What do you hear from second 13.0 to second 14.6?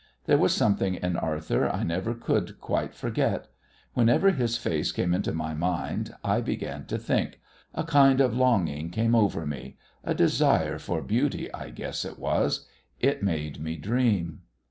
made me dream.